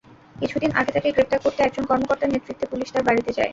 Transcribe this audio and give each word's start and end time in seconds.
কিছুদিন 0.35 0.71
আগে 0.73 0.91
তাঁকে 0.91 1.09
গ্রেপ্তার 1.15 1.39
করতে 1.41 1.59
একজন 1.63 1.83
কর্মকর্তার 1.89 2.31
নেতৃত্বে 2.33 2.65
পুলিশ 2.71 2.87
তাঁর 2.91 3.07
বাড়িতে 3.07 3.31
যায়। 3.37 3.49